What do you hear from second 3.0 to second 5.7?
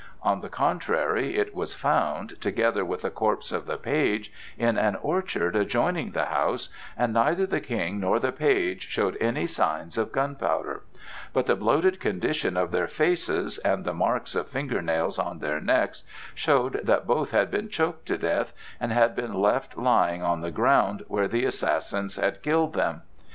the corpse of the page, in an orchard